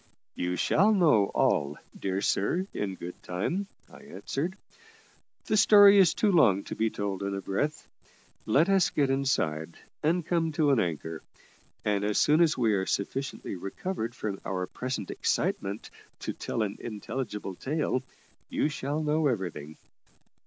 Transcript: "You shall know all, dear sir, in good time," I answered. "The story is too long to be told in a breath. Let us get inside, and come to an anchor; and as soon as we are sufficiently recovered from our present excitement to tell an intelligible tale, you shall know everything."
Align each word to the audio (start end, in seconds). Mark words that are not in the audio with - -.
"You 0.33 0.55
shall 0.55 0.91
know 0.95 1.25
all, 1.27 1.77
dear 1.95 2.21
sir, 2.21 2.65
in 2.73 2.95
good 2.95 3.21
time," 3.21 3.67
I 3.87 3.99
answered. 3.99 4.57
"The 5.45 5.55
story 5.55 5.99
is 5.99 6.15
too 6.15 6.31
long 6.31 6.63
to 6.63 6.75
be 6.75 6.89
told 6.89 7.21
in 7.21 7.35
a 7.35 7.39
breath. 7.41 7.87
Let 8.47 8.67
us 8.67 8.89
get 8.89 9.11
inside, 9.11 9.77
and 10.01 10.25
come 10.25 10.53
to 10.53 10.71
an 10.71 10.79
anchor; 10.79 11.21
and 11.85 12.03
as 12.03 12.17
soon 12.17 12.41
as 12.41 12.57
we 12.57 12.73
are 12.73 12.87
sufficiently 12.87 13.55
recovered 13.55 14.15
from 14.15 14.41
our 14.43 14.65
present 14.65 15.11
excitement 15.11 15.91
to 16.21 16.33
tell 16.33 16.63
an 16.63 16.77
intelligible 16.79 17.53
tale, 17.53 18.01
you 18.49 18.69
shall 18.69 19.03
know 19.03 19.27
everything." 19.27 19.77